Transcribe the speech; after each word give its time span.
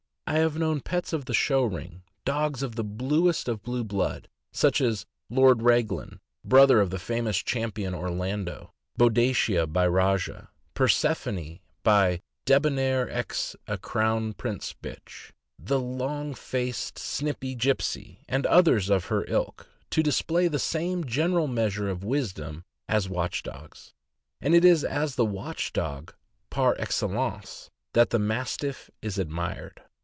I 0.27 0.35
have 0.37 0.57
known 0.57 0.79
pets 0.79 1.11
of 1.11 1.25
the 1.25 1.33
show 1.33 1.61
ring, 1.65 2.03
dogs 2.23 2.63
of 2.63 2.77
the 2.77 2.85
bluest 2.85 3.49
of 3.49 3.61
blue 3.63 3.83
blood, 3.83 4.29
such 4.53 4.79
as 4.79 5.05
Lord 5.29 5.61
Raglan 5.61 6.21
(brother 6.45 6.81
to 6.81 6.87
the 6.89 6.99
famous 6.99 7.39
Champion 7.43 7.93
Orlando), 7.93 8.71
Boadicea 8.97 9.67
(by 9.67 9.85
Rajah), 9.87 10.47
Persephone 10.73 11.59
(by 11.83 12.21
Debonair 12.45 13.09
ex 13.09 13.57
a 13.67 13.77
Crown 13.77 14.31
Prince 14.31 14.73
bitch), 14.81 15.31
the 15.59 15.81
long 15.81 16.33
faced, 16.33 16.97
snipy 16.97 17.53
Gipsey, 17.53 18.23
and 18.29 18.45
others 18.45 18.89
of 18.89 19.07
her 19.07 19.25
ilk, 19.27 19.67
to 19.89 20.01
display 20.01 20.47
the 20.47 20.59
same 20.59 21.03
general 21.03 21.47
measure 21.47 21.89
of 21.89 22.05
wisdom 22.05 22.63
as 22.87 23.09
watch 23.09 23.43
dogs; 23.43 23.93
and 24.39 24.55
it 24.55 24.63
is 24.63 24.85
as 24.85 25.15
the 25.15 25.25
watch 25.25 25.73
dog 25.73 26.15
par 26.49 26.73
excellence 26.79 27.69
that 27.91 28.11
the 28.11 28.19
Mastiff 28.19 28.89
is 29.01 29.17
admired. 29.19 29.81